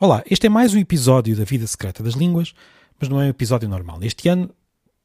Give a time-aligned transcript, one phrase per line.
[0.00, 2.54] Olá, este é mais um episódio da Vida Secreta das Línguas,
[3.00, 3.98] mas não é um episódio normal.
[4.02, 4.48] Este ano,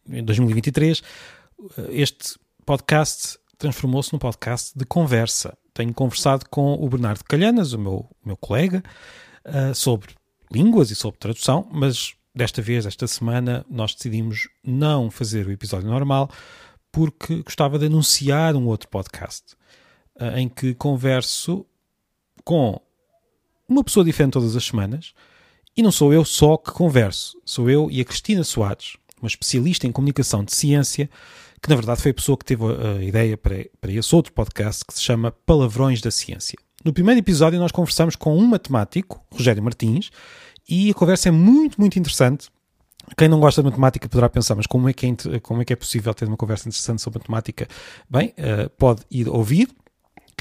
[0.07, 1.01] em 2023,
[1.89, 5.57] este podcast transformou-se num podcast de conversa.
[5.73, 8.83] Tenho conversado com o Bernardo Calhanas, o meu, meu colega,
[9.47, 10.13] uh, sobre
[10.51, 15.89] línguas e sobre tradução, mas desta vez, esta semana, nós decidimos não fazer o episódio
[15.89, 16.29] normal
[16.91, 19.55] porque gostava de anunciar um outro podcast
[20.21, 21.65] uh, em que converso
[22.43, 22.79] com
[23.67, 25.13] uma pessoa diferente todas as semanas.
[25.75, 29.87] E não sou eu só que converso, sou eu e a Cristina Soares, uma especialista
[29.87, 31.09] em comunicação de ciência,
[31.59, 34.85] que na verdade foi a pessoa que teve a, ideia para, para esse outro podcast
[34.85, 36.55] que se chama Palavrões da Ciência.
[36.83, 40.11] No primeiro episódio nós conversamos com um matemático, Rogério Martins,
[40.69, 42.49] e a conversa é muito, muito interessante.
[43.17, 45.73] Quem não gosta de matemática poderá pensar, mas como é que é, como é, que
[45.73, 47.67] é possível ter uma conversa interessante sobre matemática?
[48.09, 49.69] Bem, uh, pode ir ouvir,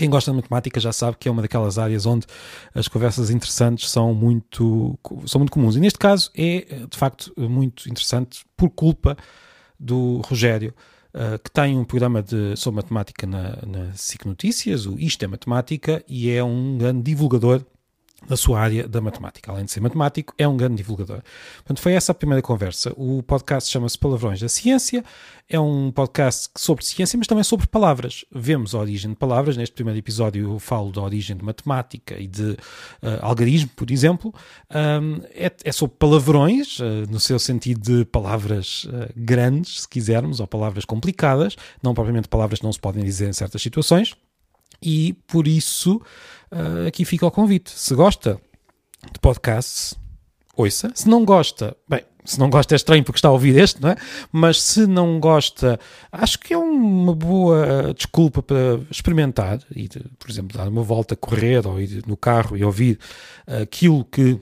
[0.02, 2.26] quem gosta de matemática já sabe que é uma daquelas áreas onde
[2.74, 5.76] as conversas interessantes são muito, são muito comuns.
[5.76, 9.16] E neste caso é, de facto, muito interessante por culpa
[9.78, 10.74] do Rogério,
[11.14, 15.28] uh, que tem um programa de, sobre matemática na, na SIC Notícias, o Isto é
[15.28, 17.64] Matemática, e é um grande divulgador
[18.28, 19.50] da sua área da matemática.
[19.50, 21.22] Além de ser matemático, é um grande divulgador.
[21.56, 22.92] Portanto, foi essa a primeira conversa.
[22.96, 25.04] O podcast chama-se Palavrões da Ciência.
[25.48, 28.24] É um podcast sobre ciência, mas também sobre palavras.
[28.30, 29.56] Vemos a origem de palavras.
[29.56, 32.56] Neste primeiro episódio eu falo da origem de matemática e de uh,
[33.20, 34.32] algarismo, por exemplo.
[34.70, 40.40] Um, é, é, sobre palavrões, uh, no seu sentido de palavras uh, grandes, se quisermos,
[40.40, 44.16] ou palavras complicadas, não propriamente palavras que não se podem dizer em certas situações.
[44.82, 46.00] E por isso
[46.50, 47.70] uh, aqui fica o convite.
[47.70, 48.40] Se gosta
[49.12, 49.94] de podcasts,
[50.56, 50.90] ouça.
[50.94, 53.90] Se não gosta, bem, se não gosta é estranho porque está a ouvir este, não
[53.90, 53.96] é?
[54.30, 55.78] Mas se não gosta,
[56.10, 61.16] acho que é uma boa desculpa para experimentar e, por exemplo, dar uma volta a
[61.16, 62.98] correr ou ir no carro e ouvir
[63.46, 64.38] aquilo que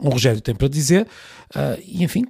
[0.00, 1.06] o Rogério tem para dizer.
[1.54, 2.24] Uh, e, enfim,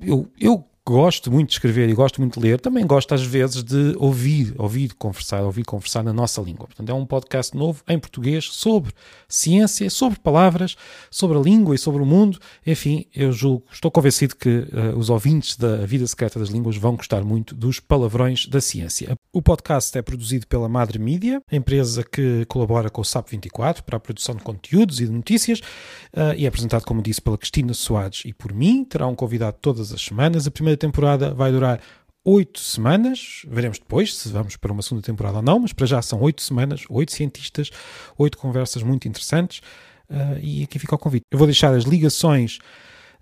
[0.00, 3.62] eu, eu gosto muito de escrever e gosto muito de ler, também gosto às vezes
[3.62, 6.66] de ouvir, ouvir conversar, ouvir conversar na nossa língua.
[6.66, 8.94] Portanto, é um podcast novo em português sobre
[9.28, 10.76] ciência, sobre palavras,
[11.10, 12.38] sobre a língua e sobre o mundo.
[12.66, 16.96] Enfim, eu julgo, estou convencido que uh, os ouvintes da Vida Secreta das Línguas vão
[16.96, 19.14] gostar muito dos palavrões da ciência.
[19.30, 24.00] O podcast é produzido pela Madre Mídia, empresa que colabora com o SAP24 para a
[24.00, 28.22] produção de conteúdos e de notícias, uh, e é apresentado, como disse, pela Cristina Soares
[28.24, 28.84] e por mim.
[28.84, 30.46] Terá um convidado todas as semanas.
[30.46, 31.80] A primeira temporada vai durar
[32.24, 33.42] oito semanas.
[33.48, 36.42] Veremos depois se vamos para uma segunda temporada ou não, mas para já são oito
[36.42, 37.70] semanas, oito cientistas,
[38.16, 39.60] oito conversas muito interessantes.
[40.08, 41.24] Uh, e aqui fica o convite.
[41.30, 42.58] Eu vou deixar as ligações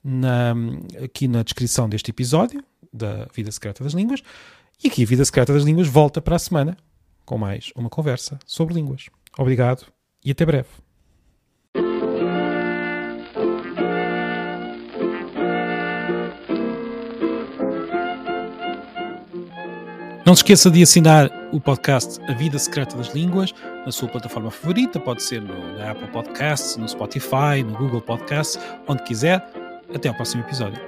[0.03, 0.55] na,
[1.03, 2.63] aqui na descrição deste episódio
[2.93, 4.23] da Vida Secreta das Línguas.
[4.83, 6.77] E aqui a Vida Secreta das Línguas volta para a semana
[7.25, 9.07] com mais uma conversa sobre línguas.
[9.37, 9.87] Obrigado
[10.25, 10.86] e até breve.
[20.27, 23.55] Não se esqueça de assinar o podcast A Vida Secreta das Línguas
[23.85, 28.59] na sua plataforma favorita, pode ser no, na Apple Podcasts, no Spotify, no Google Podcasts,
[28.89, 29.41] onde quiser.
[29.95, 30.81] Até ao próximo episódio.